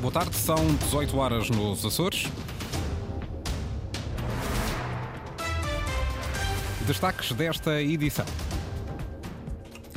[0.00, 0.56] Boa tarde, são
[0.86, 2.26] 18 horas nos Açores.
[6.86, 8.24] Destaques desta edição.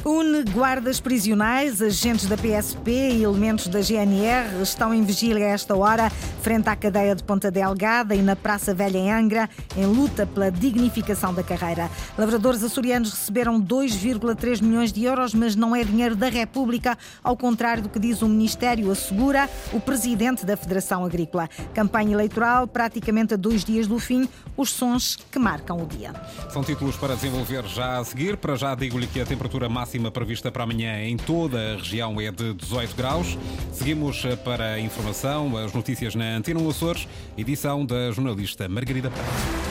[0.03, 5.73] Une guardas prisionais, agentes da PSP e elementos da GNR estão em vigília a esta
[5.73, 6.11] hora,
[6.43, 10.51] frente à cadeia de Ponta Delgada e na Praça Velha em Angra, em luta pela
[10.51, 11.89] dignificação da carreira.
[12.17, 17.83] Lavradores açorianos receberam 2,3 milhões de euros, mas não é dinheiro da República, ao contrário
[17.83, 21.49] do que diz o Ministério, assegura o presidente da Federação Agrícola.
[21.73, 26.11] Campanha eleitoral praticamente a dois dias do fim, os sons que marcam o dia.
[26.51, 28.35] São títulos para desenvolver já a seguir.
[28.35, 32.29] Para já digo-lhe que a temperatura máxima prevista para amanhã em toda a região é
[32.29, 33.37] de 18 graus.
[33.71, 39.62] Seguimos para a informação, as notícias na Antena Açores, edição da jornalista Margarida Prata.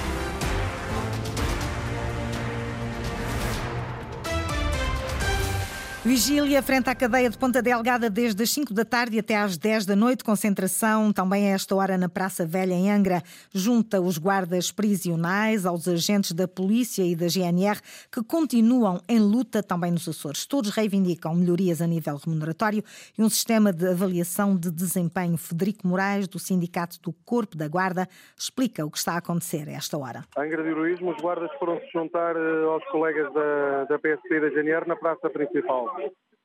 [6.04, 9.86] Vigília frente à cadeia de Ponta Delgada desde as 5 da tarde até às 10
[9.86, 10.24] da noite.
[10.24, 13.22] Concentração também a esta hora na Praça Velha em Angra.
[13.54, 19.62] Junta os guardas prisionais aos agentes da polícia e da GNR que continuam em luta
[19.62, 20.44] também nos Açores.
[20.44, 22.82] Todos reivindicam melhorias a nível remuneratório
[23.16, 25.38] e um sistema de avaliação de desempenho.
[25.38, 29.72] Federico Moraes, do Sindicato do Corpo da Guarda, explica o que está a acontecer a
[29.74, 30.24] esta hora.
[30.36, 34.40] Angra de Heroísmo, os guardas foram se juntar eh, aos colegas da, da PSP e
[34.40, 35.91] da GNR na praça principal.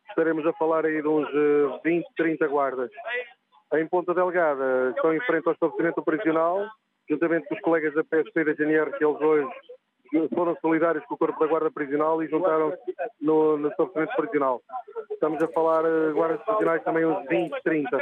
[0.10, 1.28] Estaremos a falar aí de uns
[1.84, 2.90] 20, eh, 30 guardas.
[3.74, 6.66] Em Ponta Delgada estão em frente ao estabelecimento operacional,
[7.10, 9.50] juntamente com os colegas da PSP e da GNR, que eles hoje
[10.34, 14.62] foram solidários com o Corpo da Guarda Prisional e juntaram-se no, no estabelecimento prisional.
[15.12, 17.98] Estamos a falar de eh, guardas prisionais também uns 20, 30.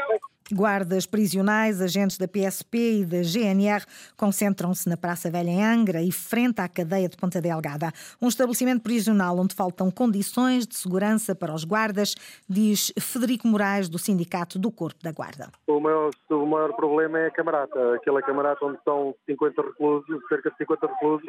[0.53, 3.83] Guardas prisionais, agentes da PSP e da GNR
[4.15, 7.91] concentram-se na Praça Velha em Angra e frente à cadeia de Ponta Delgada.
[8.21, 12.13] Um estabelecimento prisional onde faltam condições de segurança para os guardas,
[12.47, 15.49] diz Federico Moraes, do Sindicato do Corpo da Guarda.
[15.65, 20.51] O maior, o maior problema é a camarata, aquela camarata onde estão 50 reclusos, cerca
[20.51, 21.27] de 50 reclusos,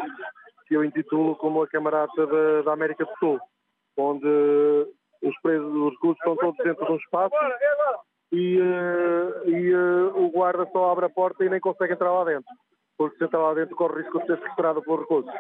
[0.67, 3.41] que eu intitulo como a camarata da, da América do Sul,
[3.97, 4.27] onde
[5.22, 7.34] os presos, os reclusos estão todos dentro de um espaço
[8.32, 12.25] e, uh, e uh, o guarda só abre a porta e nem consegue entrar lá
[12.25, 12.50] dentro,
[12.99, 15.32] porque se entrar lá dentro corre o risco de ser sequestrado por reclusos.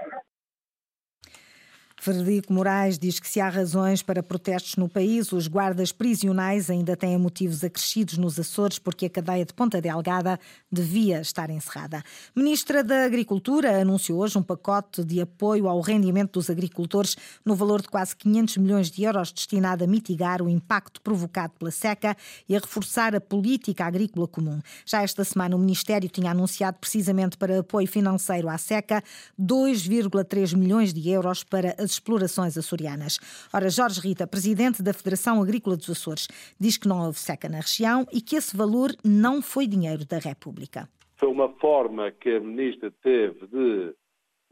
[2.06, 6.96] Frederico Moraes diz que se há razões para protestos no país, os guardas prisionais ainda
[6.96, 10.38] têm motivos acrescidos nos Açores porque a cadeia de Ponta Delgada
[10.70, 12.04] devia estar encerrada.
[12.32, 17.82] Ministra da Agricultura anunciou hoje um pacote de apoio ao rendimento dos agricultores no valor
[17.82, 22.16] de quase 500 milhões de euros destinado a mitigar o impacto provocado pela seca
[22.48, 24.60] e a reforçar a política agrícola comum.
[24.84, 29.02] Já esta semana o Ministério tinha anunciado precisamente para apoio financeiro à seca
[29.36, 33.18] 2,3 milhões de euros para as explorações açorianas.
[33.52, 37.60] Ora, Jorge Rita, presidente da Federação Agrícola dos Açores, diz que não houve seca na
[37.60, 40.88] região e que esse valor não foi dinheiro da República.
[41.16, 43.94] Foi uma forma que a ministra teve de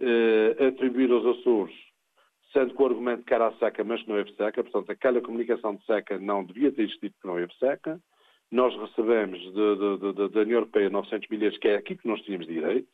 [0.00, 1.74] eh, atribuir aos Açores,
[2.52, 5.20] sendo com o argumento que era a seca, mas que não houve seca, portanto, aquela
[5.20, 8.00] comunicação de seca não devia ter existido porque não houve seca.
[8.50, 12.88] Nós recebemos da União Europeia 900 milhões, que é aqui que nós tínhamos direito,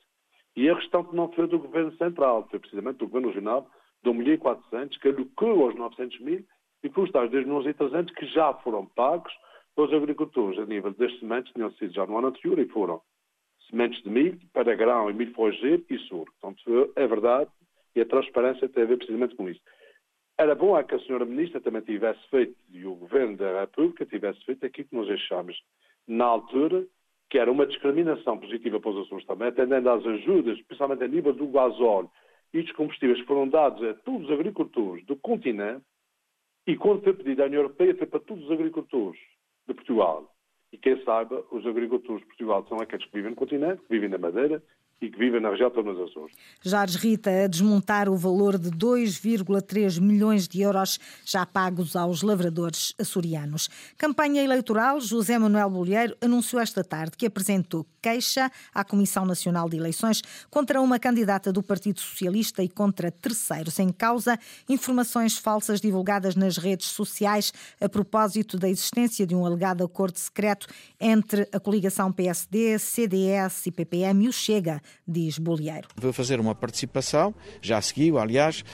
[0.57, 3.71] e a questão que não foi do Governo Central, foi precisamente do Governo Regional,
[4.03, 6.45] de 1.400, que alocou aos 900 mil
[6.83, 9.33] e com os tais 2.300 que já foram pagos
[9.77, 13.01] aos agricultores a nível das sementes, tinham sido já no ano anterior e foram
[13.69, 16.33] sementes de milho para grão e milho forageiro e soro.
[16.41, 17.51] Portanto, é verdade
[17.95, 19.61] e a transparência tem a ver precisamente com isso.
[20.39, 24.07] Era bom é que a senhora Ministra também tivesse feito, e o Governo da República
[24.07, 25.57] tivesse feito aquilo que nós achámos
[26.09, 26.87] na altura,
[27.29, 31.33] que era uma discriminação positiva para os Açores também, atendendo às ajudas, principalmente a nível
[31.33, 32.11] do gasóleo
[32.53, 35.85] e dos combustíveis foram dados a todos os agricultores do continente,
[36.67, 39.21] e quando foi pedido à União Europeia foi para todos os agricultores
[39.67, 40.35] de Portugal.
[40.73, 44.09] E quem saiba, os agricultores de Portugal são aqueles que vivem no continente, que vivem
[44.09, 44.63] na Madeira,
[45.01, 46.37] e que vivem na região as Açores.
[46.63, 52.95] Jorge Rita a desmontar o valor de 2,3 milhões de euros já pagos aos lavradores
[52.99, 53.71] açorianos.
[53.97, 59.77] Campanha eleitoral, José Manuel Bolheiro anunciou esta tarde que apresentou queixa à Comissão Nacional de
[59.77, 64.39] Eleições contra uma candidata do Partido Socialista e contra terceiros em causa
[64.69, 70.67] informações falsas divulgadas nas redes sociais a propósito da existência de um alegado acordo secreto
[71.01, 75.89] entre a coligação PSD, CDS e PPM e o Chega diz Bolieiro.
[75.97, 78.65] Vou fazer uma participação, já seguiu, aliás,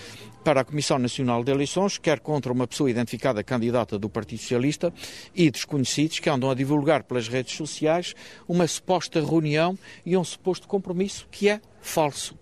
[0.45, 4.93] para a Comissão Nacional de Eleições, quer contra uma pessoa identificada candidata do Partido Socialista
[5.35, 8.15] e desconhecidos que andam a divulgar pelas redes sociais
[8.47, 12.39] uma suposta reunião e um suposto compromisso que é falso.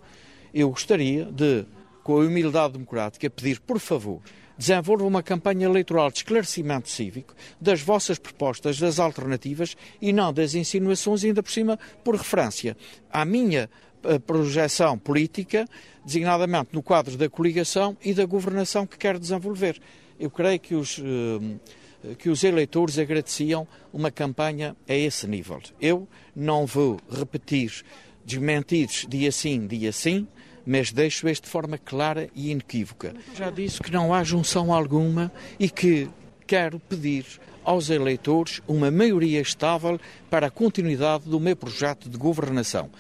[0.53, 1.65] Eu gostaria de,
[2.03, 4.21] com a humildade democrática, pedir, por favor,
[4.57, 10.55] desenvolva uma campanha eleitoral de esclarecimento cívico das vossas propostas, das alternativas e não das
[10.55, 12.77] insinuações, ainda por cima, por referência
[13.11, 13.69] à minha
[14.05, 15.67] eh, projeção política,
[16.05, 19.81] designadamente no quadro da coligação e da governação que quer desenvolver.
[20.21, 25.61] Eu creio que os, eh, que os eleitores agradeciam uma campanha a esse nível.
[25.81, 26.07] Eu
[26.37, 27.85] não vou repetir
[28.25, 30.27] desmentidos dia sim, dia sim,
[30.67, 33.15] mas deixo este de forma clara e inequívoca.
[33.35, 36.09] Já disse que não há junção alguma e que
[36.47, 37.25] quero pedir
[37.65, 39.99] aos eleitores uma maioria estável
[40.31, 42.91] para a continuidade do meu projeto de governação.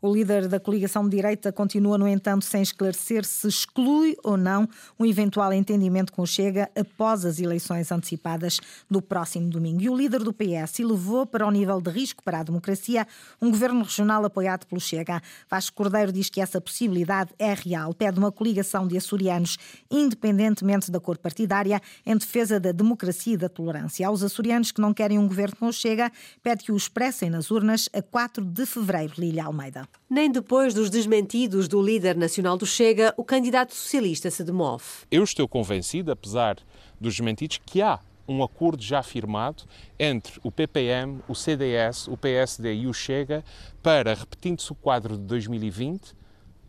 [0.00, 4.68] O líder da coligação de direita continua, no entanto, sem esclarecer se exclui ou não
[4.98, 9.82] um eventual entendimento com o Chega após as eleições antecipadas do próximo domingo.
[9.82, 13.06] E o líder do PS elevou para o nível de risco para a democracia
[13.40, 15.22] um governo regional apoiado pelo Chega.
[15.50, 17.94] Vasco Cordeiro diz que essa possibilidade é real.
[17.94, 19.56] Pede uma coligação de açorianos,
[19.90, 24.06] independentemente da cor partidária, em defesa da democracia e da tolerância.
[24.06, 26.10] Aos açorianos que não querem um governo com o Chega,
[26.42, 29.14] pede que o expressem nas urnas a 4 de fevereiro.
[29.18, 29.65] Lília Almeida.
[30.08, 34.84] Nem depois dos desmentidos do líder nacional do Chega, o candidato socialista se demove.
[35.10, 36.56] Eu estou convencido, apesar
[37.00, 37.98] dos desmentidos, que há
[38.28, 39.64] um acordo já firmado
[39.98, 43.44] entre o PPM, o CDS, o PSD e o Chega
[43.82, 46.14] para, repetindo-se o quadro de 2020,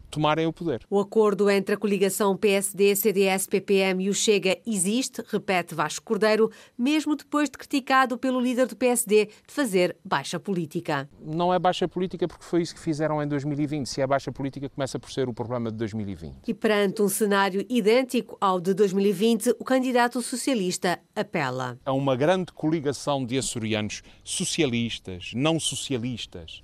[0.09, 0.81] tomarem o poder.
[0.89, 6.51] O acordo entre a coligação PSD, CDS, PPM e o Chega existe, repete Vasco Cordeiro,
[6.77, 11.09] mesmo depois de criticado pelo líder do PSD de fazer baixa política.
[11.21, 13.85] Não é baixa política porque foi isso que fizeram em 2020.
[13.87, 16.37] Se é baixa política, começa por ser o problema de 2020.
[16.47, 21.77] E perante um cenário idêntico ao de 2020, o candidato socialista apela.
[21.85, 26.63] A uma grande coligação de açorianos socialistas, não socialistas,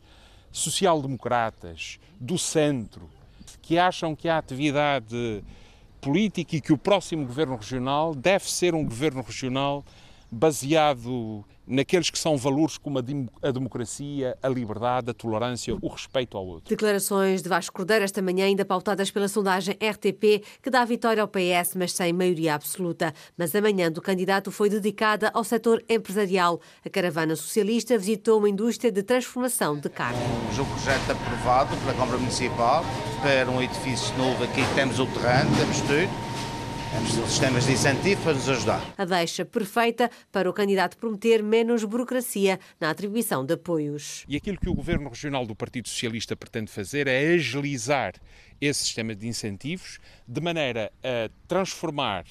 [0.52, 3.10] social-democratas, do centro,
[3.64, 5.44] que acham que a atividade
[6.02, 9.86] política e que o próximo governo regional deve ser um governo regional
[10.30, 16.46] baseado naqueles que são valores como a democracia, a liberdade, a tolerância, o respeito ao
[16.46, 16.70] outro.
[16.70, 21.28] Declarações de Vasco Cordeiro esta manhã, ainda pautadas pela sondagem RTP, que dá vitória ao
[21.28, 23.14] PS, mas sem maioria absoluta.
[23.38, 26.60] Mas a manhã do candidato foi dedicada ao setor empresarial.
[26.86, 30.20] A caravana socialista visitou uma indústria de transformação de carne.
[30.60, 32.86] Um projeto aprovado pela Câmara Municipal
[33.22, 36.33] para um edifício novo aqui, temos o terreno, temos tudo
[36.94, 38.94] temos sistemas de incentivo para nos ajudar.
[38.96, 44.24] A deixa perfeita para o candidato prometer menos burocracia na atribuição de apoios.
[44.28, 48.14] E aquilo que o Governo Regional do Partido Socialista pretende fazer é agilizar
[48.62, 49.98] esse sistema de incentivos
[50.28, 52.26] de maneira a transformar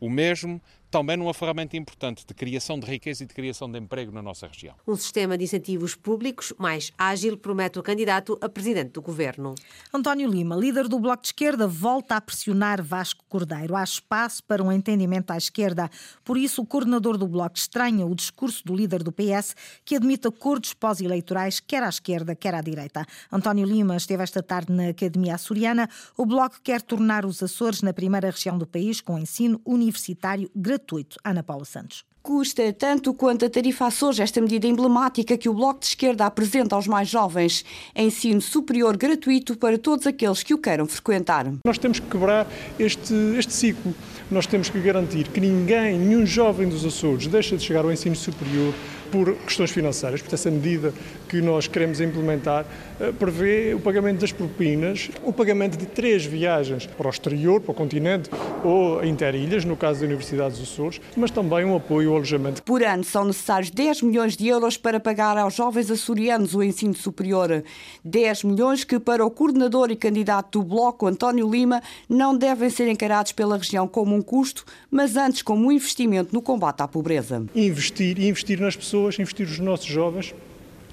[0.00, 4.10] o mesmo também numa ferramenta importante de criação de riqueza e de criação de emprego
[4.10, 4.74] na nossa região.
[4.86, 9.54] Um sistema de incentivos públicos mais ágil promete o candidato a presidente do governo.
[9.92, 13.76] António Lima, líder do Bloco de Esquerda, volta a pressionar Vasco Cordeiro.
[13.76, 15.90] Há espaço para um entendimento à esquerda.
[16.24, 19.54] Por isso, o coordenador do Bloco estranha o discurso do líder do PS,
[19.84, 23.04] que admite acordos pós-eleitorais, quer à esquerda, quer à direita.
[23.30, 25.88] António Lima esteve esta tarde na Academia Açoriana.
[26.16, 30.77] O Bloco quer tornar os Açores na primeira região do país com ensino universitário gratuito
[30.78, 31.18] gratuito.
[31.24, 32.04] Ana Paula Santos.
[32.22, 36.74] Custa tanto quanto a tarifa Açores, esta medida emblemática que o Bloco de Esquerda apresenta
[36.74, 37.64] aos mais jovens.
[37.96, 41.46] Ensino superior gratuito para todos aqueles que o queiram frequentar.
[41.64, 42.46] Nós temos que quebrar
[42.78, 43.94] este, este ciclo.
[44.30, 48.16] Nós temos que garantir que ninguém, nenhum jovem dos Açores, deixa de chegar ao ensino
[48.16, 48.74] superior
[49.10, 50.20] por questões financeiras.
[50.20, 50.92] Portanto, essa medida
[51.28, 52.64] que nós queremos implementar
[53.00, 57.72] eh, prevê o pagamento das propinas, o pagamento de três viagens para o exterior, para
[57.72, 58.30] o continente
[58.64, 62.62] ou interilhas, no caso da Universidade dos Açores, mas também um apoio ao alojamento.
[62.62, 66.94] Por ano são necessários 10 milhões de euros para pagar aos jovens açorianos o ensino
[66.94, 67.62] superior.
[68.04, 72.88] 10 milhões que, para o coordenador e candidato do Bloco, António Lima, não devem ser
[72.88, 77.44] encarados pela região como um custo, mas antes como um investimento no combate à pobreza.
[77.54, 80.34] Investir investir nas pessoas, investir nos nossos jovens,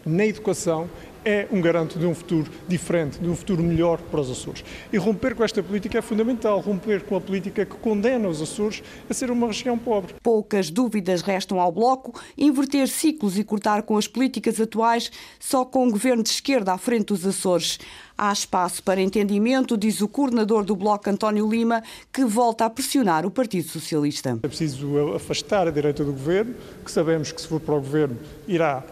[0.05, 0.89] na educação
[1.25, 4.63] é um garanto de um futuro diferente, de um futuro melhor para os Açores.
[4.93, 8.83] E romper com esta política é fundamental, romper com a política que condena os Açores
[9.09, 10.13] a ser uma região pobre.
[10.21, 15.87] Poucas dúvidas restam ao Bloco, inverter ciclos e cortar com as políticas atuais só com
[15.87, 17.79] o governo de esquerda à frente dos Açores.
[18.15, 21.83] Há espaço para entendimento, diz o coordenador do Bloco, António Lima,
[22.13, 24.39] que volta a pressionar o Partido Socialista.
[24.43, 26.53] É preciso afastar a direita do governo,
[26.85, 28.83] que sabemos que se for para o governo irá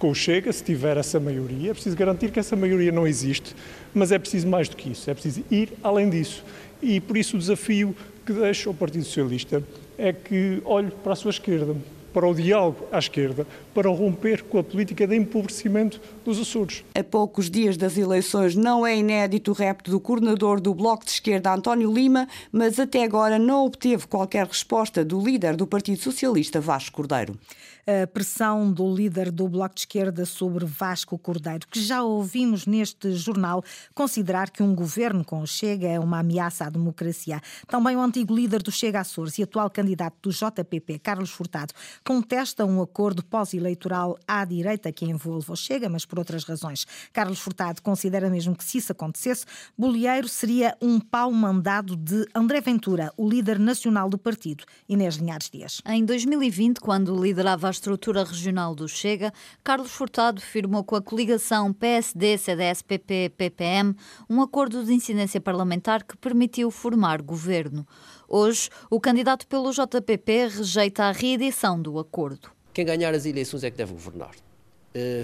[0.00, 1.70] com o Chega, se tiver essa maioria.
[1.70, 3.54] É preciso garantir que essa maioria não existe,
[3.94, 6.42] mas é preciso mais do que isso, é preciso ir além disso.
[6.82, 9.62] E por isso o desafio que deixo ao Partido Socialista
[9.98, 11.76] é que olhe para a sua esquerda,
[12.14, 16.84] para o diálogo à esquerda, para romper com a política de empobrecimento dos Açores.
[16.94, 21.12] A poucos dias das eleições não é inédito o repto do coordenador do Bloco de
[21.12, 26.60] Esquerda, António Lima, mas até agora não obteve qualquer resposta do líder do Partido Socialista,
[26.60, 27.38] Vasco Cordeiro
[27.86, 33.12] a pressão do líder do Bloco de Esquerda sobre Vasco Cordeiro, que já ouvimos neste
[33.12, 37.40] jornal considerar que um governo com o Chega é uma ameaça à democracia.
[37.66, 41.74] Também o antigo líder do Chega Açores e atual candidato do JPP, Carlos Furtado,
[42.04, 46.86] contesta um acordo pós-eleitoral à direita que envolve o Chega, mas por outras razões.
[47.12, 49.44] Carlos Furtado considera mesmo que se isso acontecesse,
[49.76, 55.50] Bolieiro seria um pau mandado de André Ventura, o líder nacional do partido, Inês Linhares
[55.50, 55.82] Dias.
[55.86, 59.32] Em 2020, quando liderava a estrutura regional do Chega,
[59.64, 63.96] Carlos Furtado firmou com a coligação PSD-CDS-PP-PPM
[64.28, 67.86] um acordo de incidência parlamentar que permitiu formar governo.
[68.28, 72.50] Hoje, o candidato pelo JPP rejeita a reedição do acordo.
[72.72, 74.34] Quem ganhar as eleições é que deve governar.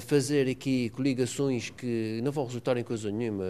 [0.06, 3.44] Fazer aqui coligações que não vão resultar em coisa nenhuma.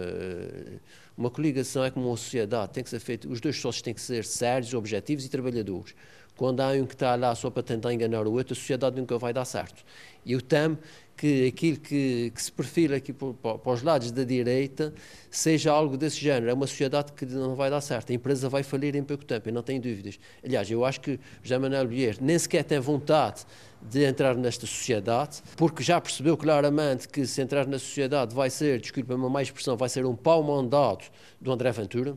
[1.15, 4.01] Uma coligação é como uma sociedade, tem que ser feito, os dois sócios têm que
[4.01, 5.93] ser sérios, objetivos e trabalhadores.
[6.37, 9.17] Quando há um que está lá só para tentar enganar o outro, a sociedade nunca
[9.17, 9.83] vai dar certo.
[10.23, 10.77] E eu temo
[11.17, 13.33] que aquilo que, que se perfila aqui para,
[13.65, 14.93] os lados da direita
[15.31, 16.51] seja algo desse género.
[16.51, 18.11] É uma sociedade que não vai dar certo.
[18.11, 20.19] A empresa vai falir em pouco tempo, eu não tenho dúvidas.
[20.43, 23.43] Aliás, eu acho que José Manuel Bier nem sequer tem vontade
[23.81, 28.79] de entrar nesta sociedade, porque já percebeu claramente que se entrar na sociedade vai ser,
[28.79, 31.05] desculpa-me mais expressão, vai ser um pau mandado
[31.41, 32.15] do André Ventura.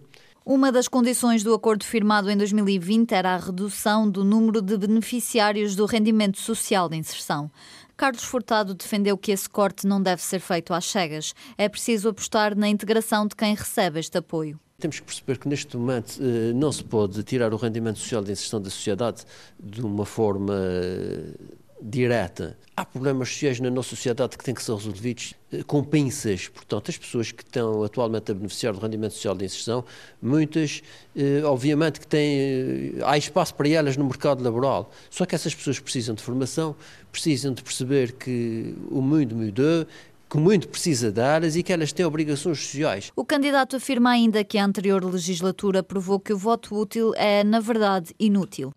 [0.52, 5.76] Uma das condições do acordo firmado em 2020 era a redução do número de beneficiários
[5.76, 7.48] do rendimento social de inserção.
[7.96, 11.36] Carlos Furtado defendeu que esse corte não deve ser feito às cegas.
[11.56, 14.58] É preciso apostar na integração de quem recebe este apoio.
[14.80, 18.32] Temos que perceber que neste momento eh, não se pode tirar o rendimento social de
[18.32, 19.22] inserção da sociedade
[19.56, 20.52] de uma forma
[21.82, 22.56] direta.
[22.76, 26.48] Há problemas sociais na nossa sociedade que têm que ser resolvidos eh, com pinças.
[26.48, 29.84] Portanto, as pessoas que estão atualmente a beneficiar do rendimento social de inserção,
[30.20, 30.82] muitas,
[31.14, 34.90] eh, obviamente, que têm, eh, há espaço para elas no mercado laboral.
[35.10, 36.74] Só que essas pessoas precisam de formação,
[37.12, 39.86] precisam de perceber que o mundo mudou,
[40.30, 43.10] que muito precisa delas e que elas têm obrigações sociais.
[43.16, 47.58] O candidato afirma ainda que a anterior legislatura provou que o voto útil é, na
[47.58, 48.72] verdade, inútil.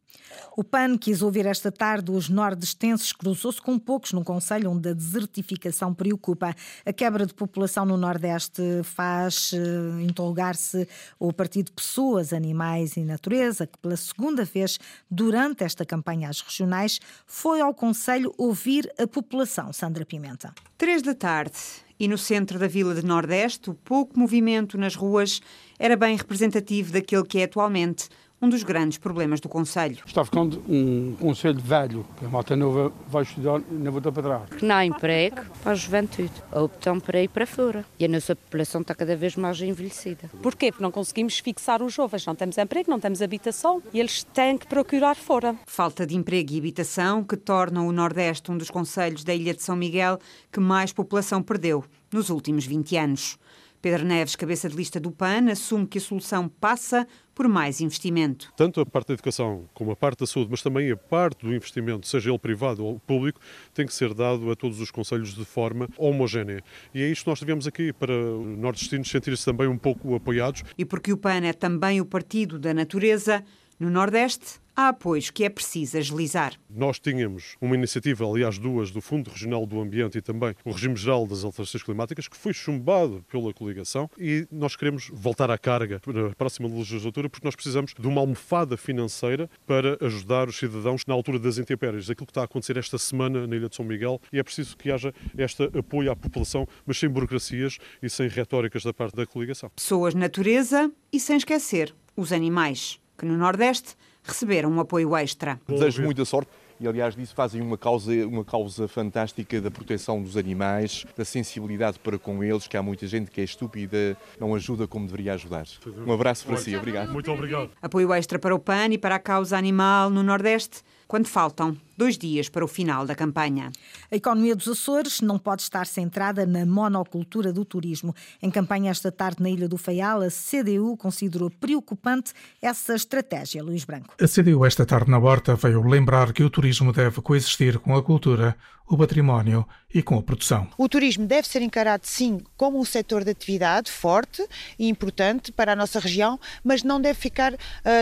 [0.56, 4.94] O PAN quis ouvir esta tarde os nordestenses, cruzou-se com poucos no Conselho, onde a
[4.94, 6.56] desertificação preocupa.
[6.86, 10.88] A quebra de população no Nordeste faz uh, interrogar-se
[11.20, 14.80] o Partido Pessoas, Animais e Natureza, que pela segunda vez
[15.10, 19.74] durante esta campanha às regionais foi ao Conselho ouvir a população.
[19.74, 20.54] Sandra Pimenta.
[20.78, 21.58] Três da tarde.
[22.00, 25.42] E no centro da Vila de Nordeste, o pouco movimento nas ruas
[25.80, 28.10] era bem representativo daquele que é atualmente
[28.44, 30.00] um dos grandes problemas do Conselho.
[30.06, 34.24] Está ficando um Conselho velho, que a malta nova vai estudar e não voltar para
[34.24, 34.62] trás.
[34.62, 37.86] Não há emprego para a juventude, optam para ir para fora.
[37.98, 40.30] E a nossa população está cada vez mais envelhecida.
[40.42, 40.74] Porquê?
[40.74, 44.58] Porque não conseguimos fixar os jovens, não temos emprego, não temos habitação e eles têm
[44.58, 45.56] que procurar fora.
[45.66, 49.64] Falta de emprego e habitação que tornam o Nordeste um dos conselhos da Ilha de
[49.64, 50.20] São Miguel
[50.52, 53.38] que mais população perdeu nos últimos 20 anos.
[53.84, 58.50] Pedro Neves, cabeça de lista do PAN, assume que a solução passa por mais investimento.
[58.56, 61.54] Tanto a parte da educação como a parte da saúde, mas também a parte do
[61.54, 63.42] investimento, seja ele privado ou público,
[63.74, 66.64] tem que ser dado a todos os conselhos de forma homogénea.
[66.94, 70.64] E é isto que nós tivemos aqui, para os nordestinos sentirem-se também um pouco apoiados.
[70.78, 73.44] E porque o PAN é também o partido da natureza,
[73.78, 76.54] no Nordeste há apoios que é preciso agilizar.
[76.70, 80.96] Nós tínhamos uma iniciativa, aliás duas, do Fundo Regional do Ambiente e também o Regime
[80.96, 86.02] Geral das Alterações Climáticas, que foi chumbado pela coligação e nós queremos voltar à carga
[86.08, 91.14] na próxima legislatura porque nós precisamos de uma almofada financeira para ajudar os cidadãos na
[91.14, 92.10] altura das intempéries.
[92.10, 94.76] Aquilo que está a acontecer esta semana na Ilha de São Miguel e é preciso
[94.78, 99.26] que haja este apoio à população, mas sem burocracias e sem retóricas da parte da
[99.26, 99.70] coligação.
[99.76, 105.60] Pessoas, natureza e sem esquecer os animais, que no Nordeste receberam um apoio extra.
[105.68, 110.36] Desejo muita sorte e aliás disso fazem uma causa, uma causa fantástica da proteção dos
[110.36, 114.88] animais, da sensibilidade para com eles, que há muita gente que é estúpida, não ajuda
[114.88, 115.66] como deveria ajudar.
[116.06, 117.12] Um abraço para si, obrigado.
[117.12, 117.70] Muito obrigado.
[117.82, 120.82] Apoio extra para o PAN e para a causa animal no Nordeste
[121.14, 123.72] quando faltam dois dias para o final da campanha.
[124.12, 128.16] A economia dos Açores não pode estar centrada na monocultura do turismo.
[128.42, 133.86] Em campanha esta tarde na Ilha do Faial, a CDU considerou preocupante essa estratégia, Luís
[133.86, 134.16] Branco.
[134.20, 138.02] A CDU esta tarde na Horta veio lembrar que o turismo deve coexistir com a
[138.02, 138.58] cultura.
[138.94, 140.68] O património e com a produção.
[140.78, 144.46] O turismo deve ser encarado, sim, como um setor de atividade forte
[144.80, 147.58] e importante para a nossa região, mas não deve ficar uh,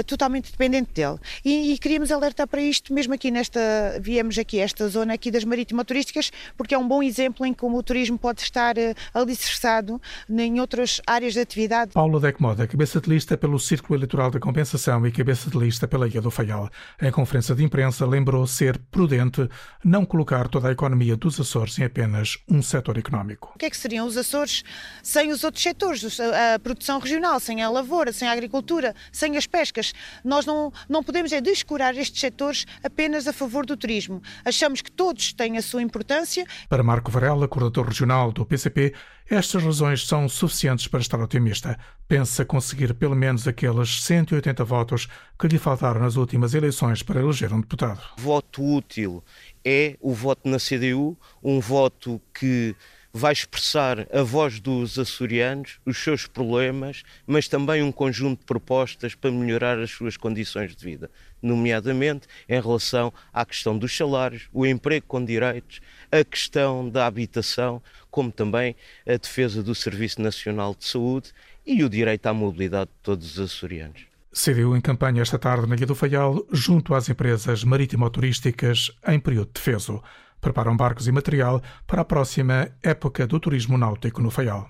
[0.05, 1.17] totalmente dependente dele.
[1.43, 3.59] E, e, queríamos alertar para isto mesmo aqui nesta,
[4.01, 7.77] viemos aqui esta zona aqui das marítimas turísticas, porque é um bom exemplo em como
[7.77, 11.91] o turismo pode estar uh, alicerçado em outras áreas de atividade.
[11.91, 16.07] Paulo Decmoda, cabeça de lista pelo Círculo Eleitoral da Compensação e cabeça de lista pela
[16.07, 16.69] Ilha do Faial.
[17.01, 19.49] Em conferência de imprensa, lembrou ser prudente
[19.83, 23.51] não colocar toda a economia dos Açores em apenas um setor económico.
[23.55, 24.63] O que é que seriam os Açores
[25.03, 26.19] sem os outros setores?
[26.19, 29.93] A produção regional, sem a lavoura, sem a agricultura, sem as pescas.
[30.23, 34.23] Nós não, não podemos é descurar estes setores apenas a favor do turismo.
[34.43, 36.47] Achamos que todos têm a sua importância.
[36.67, 38.93] Para Marco Varela, coordenador regional do PCP,
[39.31, 41.79] estas razões são suficientes para estar otimista.
[42.05, 45.07] Pensa conseguir pelo menos aqueles 180 votos
[45.39, 48.01] que lhe faltaram nas últimas eleições para eleger um deputado.
[48.17, 49.23] Voto útil
[49.63, 52.75] é o voto na CDU, um voto que
[53.13, 59.15] vai expressar a voz dos açorianos, os seus problemas, mas também um conjunto de propostas
[59.15, 61.09] para melhorar as suas condições de vida,
[61.41, 67.81] nomeadamente em relação à questão dos salários, o emprego com direitos, a questão da habitação,
[68.09, 68.75] como também
[69.07, 71.31] a defesa do Serviço Nacional de Saúde
[71.65, 74.11] e o direito à mobilidade de todos os açorianos.
[74.33, 79.47] CDU em campanha esta tarde na Guia do Faial, junto às empresas marítimo-turísticas em período
[79.47, 80.01] de defeso.
[80.41, 84.67] Preparam barcos e material para a próxima época do turismo náutico no Faial.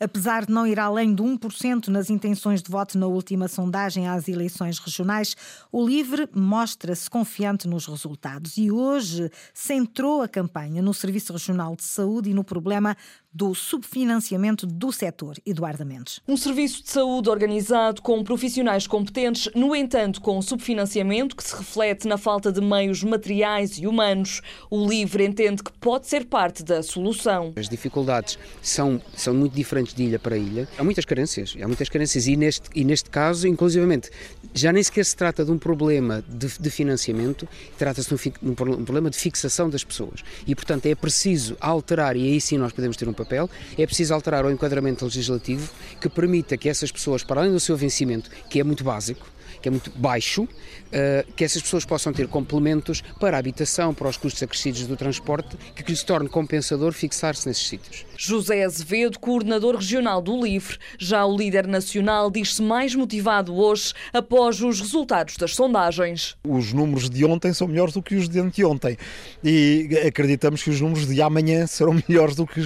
[0.00, 4.28] Apesar de não ir além de 1% nas intenções de voto na última sondagem às
[4.28, 5.36] eleições regionais,
[5.72, 11.82] o LIVRE mostra-se confiante nos resultados e hoje centrou a campanha no Serviço Regional de
[11.82, 12.96] Saúde e no problema
[13.32, 15.36] do subfinanciamento do setor.
[15.44, 16.20] Eduardo Mendes.
[16.26, 22.08] Um serviço de saúde organizado com profissionais competentes, no entanto, com subfinanciamento que se reflete
[22.08, 24.40] na falta de meios materiais e humanos.
[24.70, 27.52] O LIVRE entende que pode ser parte da solução.
[27.56, 30.68] As dificuldades são, são muito diferentes de ilha para ilha.
[30.78, 34.10] Há muitas carências, há muitas carências e neste, e neste caso, inclusivamente,
[34.54, 38.54] já nem sequer se trata de um problema de, de financiamento, trata-se de um, um
[38.54, 40.22] problema de fixação das pessoas.
[40.46, 44.14] E, portanto, é preciso alterar, e aí sim nós podemos ter um papel, é preciso
[44.14, 45.70] alterar o enquadramento legislativo
[46.00, 49.26] que permita que essas pessoas, para além do seu vencimento, que é muito básico,
[49.60, 50.48] que é muito baixo,
[50.92, 54.96] eh, que essas pessoas possam ter complementos para a habitação, para os custos acrescidos do
[54.96, 58.07] transporte, que lhes torne compensador fixar-se nesses sítios.
[58.20, 64.60] José Azevedo, coordenador regional do LIVRE, já o líder nacional diz-se mais motivado hoje após
[64.60, 66.36] os resultados das sondagens.
[66.44, 68.98] Os números de ontem são melhores do que os de anteontem
[69.42, 72.60] e acreditamos que os números de amanhã serão melhores do que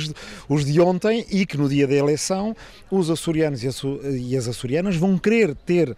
[0.49, 2.57] os de ontem e que no dia da eleição
[2.91, 5.95] os açorianos e as açorianas vão querer ter uh,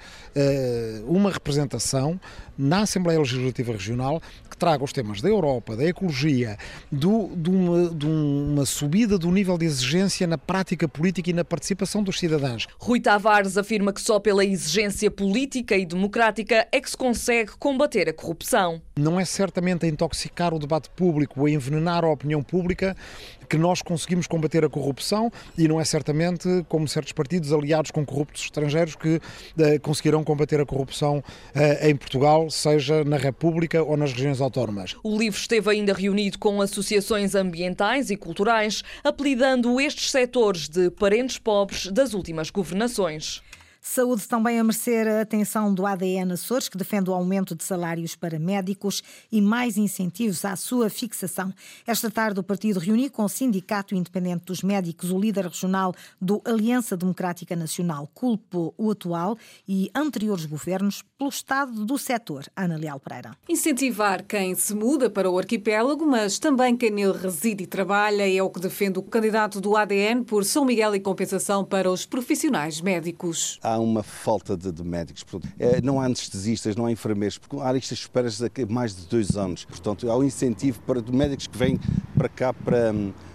[1.07, 2.19] uma representação
[2.57, 4.21] na Assembleia Legislativa Regional
[4.55, 6.57] que traga os temas da Europa, da ecologia,
[6.91, 11.45] do, de, uma, de, uma, subida do nível de exigência na prática política e na
[11.45, 12.67] participação dos cidadãos.
[12.79, 18.09] Rui Tavares afirma que só pela exigência política e democrática é que se consegue combater
[18.09, 18.81] a corrupção.
[18.97, 22.97] Não é certamente a intoxicar o debate público ou a envenenar a opinião pública
[23.45, 28.05] que nós conseguimos combater a corrupção e não é certamente como certos partidos aliados com
[28.05, 33.97] corruptos estrangeiros que uh, conseguirão combater a corrupção uh, em Portugal, seja na República ou
[33.97, 34.97] nas regiões autónomas.
[35.03, 39.34] O livro esteve ainda reunido com associações ambientais e culturais, apelidando
[39.81, 43.43] estes setores de parentes pobres das últimas governações.
[43.87, 48.17] Saúde também a merecer a atenção do ADN Açores, que defende o aumento de salários
[48.17, 51.53] para médicos e mais incentivos à sua fixação.
[51.87, 56.41] Esta tarde, o partido reuniu com o Sindicato Independente dos Médicos, o líder regional do
[56.47, 59.37] Aliança Democrática Nacional, culpou o atual
[59.69, 62.47] e anteriores governos pelo estado do setor.
[62.57, 63.37] Ana Leal Pereira.
[63.47, 68.43] Incentivar quem se muda para o arquipélago, mas também quem nele reside e trabalha, é
[68.43, 72.81] o que defende o candidato do ADN por São Miguel e compensação para os profissionais
[72.81, 73.59] médicos.
[73.75, 75.25] Há uma falta de, de médicos.
[75.25, 78.95] Portanto, é, não há anestesistas, não há enfermeiros, porque há listas de esperas de mais
[78.95, 79.65] de dois anos.
[79.65, 81.81] Portanto, há um incentivo para médicos que vêm
[82.17, 82.93] para cá para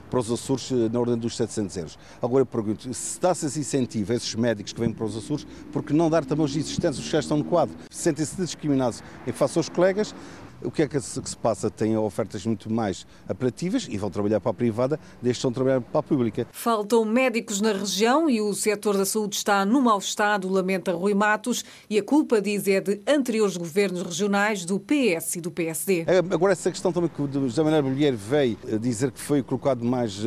[0.09, 1.99] para os Açores eh, na ordem dos 700 euros.
[2.21, 5.45] Agora eu pergunto, se dá-se esse incentivo a esses médicos que vêm para os Açores,
[5.71, 7.75] por que não dar também os existentes, os que já estão no quadro?
[7.89, 10.15] Sentem-se discriminados em face aos colegas,
[10.63, 11.69] o que é que se, passa?
[11.69, 15.99] Têm ofertas muito mais apelativas e vão trabalhar para a privada, desde estão trabalhar para
[15.99, 16.47] a pública.
[16.51, 21.13] Faltam médicos na região e o setor da saúde está no mau estado, lamenta Rui
[21.13, 26.05] Matos, e a culpa, diz, é de anteriores governos regionais do PS e do PSD.
[26.07, 29.83] É, agora, essa questão também que o José Manuel Bolheiro veio dizer que foi colocado
[29.83, 30.19] mais.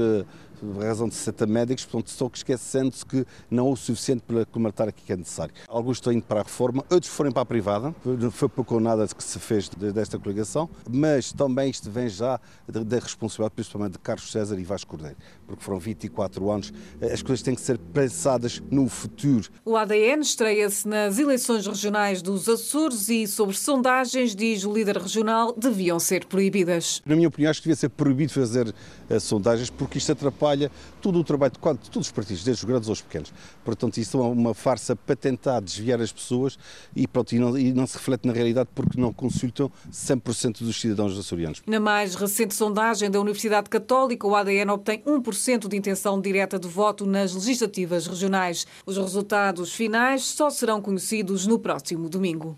[0.63, 4.87] Por razão de 60 médicos, portanto, estou esquecendo-se que não é o suficiente para colmatar
[4.87, 5.53] aquilo que é necessário.
[5.67, 8.81] Alguns estão indo para a reforma, outros foram para a privada, não foi pouco ou
[8.81, 13.99] nada que se fez desta coligação, mas também isto vem já da responsabilidade, principalmente de
[13.99, 15.17] Carlos César e Vasco Cordeiro,
[15.53, 16.73] porque foram 24 anos,
[17.13, 19.51] as coisas têm que ser pensadas no futuro.
[19.65, 25.55] O ADN estreia-se nas eleições regionais dos Açores e, sobre sondagens, diz o líder regional,
[25.55, 27.03] deviam ser proibidas.
[27.05, 28.69] Na minha opinião, acho que devia ser proibido fazer
[29.11, 30.71] uh, sondagens, porque isto atrapalha
[31.03, 33.33] todo o trabalho de quanto, todos os partidos, desde os grandes aos pequenos.
[33.63, 36.59] Portanto, isto é uma farsa para tentar desviar as pessoas
[36.97, 40.81] e, pronto, e, não, e não se reflete na realidade porque não consultam 100% dos
[40.81, 41.63] cidadãos açorianos.
[41.67, 46.69] Na mais recente sondagem da Universidade Católica, o ADN obtém 1% de intenção direta de
[46.69, 48.65] voto nas legislativas regionais.
[48.87, 52.57] Os resultados finais só serão conhecidos no próximo domingo.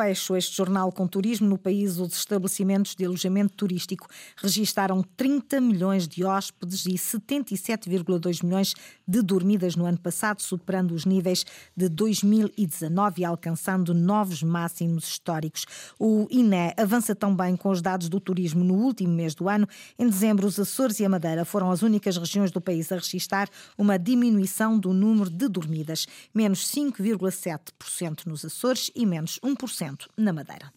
[0.00, 1.98] Fecho este jornal com turismo no país.
[1.98, 8.74] Os estabelecimentos de alojamento turístico registaram 30 milhões de hóspedes e 77,2 milhões
[9.06, 11.44] de dormidas no ano passado, superando os níveis
[11.76, 15.66] de 2019 e alcançando novos máximos históricos.
[15.98, 19.68] O INE avança também com os dados do turismo no último mês do ano.
[19.98, 23.50] Em dezembro, os Açores e a Madeira foram as únicas regiões do país a registrar
[23.76, 30.72] uma diminuição do número de dormidas, menos 5,7% nos Açores e menos 1% na Madeira.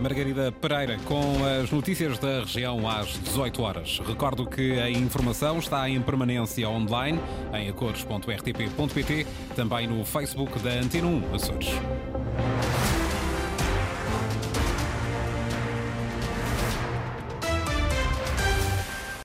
[0.00, 3.98] Margarida Pereira com as notícias da região às 18 horas.
[3.98, 7.20] Recordo que a informação está em permanência online
[7.52, 11.68] em acores.rtp.pt, também no Facebook da Antena 1 Açores.